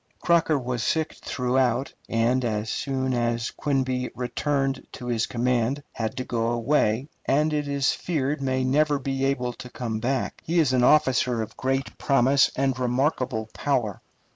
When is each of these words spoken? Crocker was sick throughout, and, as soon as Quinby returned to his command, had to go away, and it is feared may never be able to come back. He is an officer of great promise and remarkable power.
Crocker 0.19 0.57
was 0.57 0.81
sick 0.81 1.13
throughout, 1.13 1.93
and, 2.09 2.43
as 2.43 2.71
soon 2.71 3.13
as 3.13 3.51
Quinby 3.51 4.09
returned 4.15 4.87
to 4.93 5.05
his 5.05 5.27
command, 5.27 5.83
had 5.93 6.17
to 6.17 6.23
go 6.23 6.47
away, 6.47 7.07
and 7.25 7.53
it 7.53 7.67
is 7.67 7.91
feared 7.93 8.41
may 8.41 8.63
never 8.63 8.97
be 8.97 9.23
able 9.25 9.53
to 9.53 9.69
come 9.69 9.99
back. 9.99 10.41
He 10.43 10.57
is 10.57 10.73
an 10.73 10.83
officer 10.83 11.43
of 11.43 11.55
great 11.55 11.99
promise 11.99 12.49
and 12.55 12.79
remarkable 12.79 13.47
power. 13.53 14.01